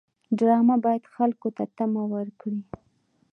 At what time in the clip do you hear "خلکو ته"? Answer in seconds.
1.15-1.63